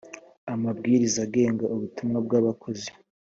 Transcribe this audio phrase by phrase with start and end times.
[0.53, 2.89] amabwiriza agenga ubutumwa bw abakozi